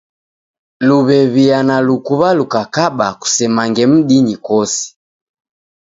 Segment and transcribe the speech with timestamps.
[0.87, 4.85] Luw'ew'ia na lukuw'a lukakaba kusemange mdinyi kosi.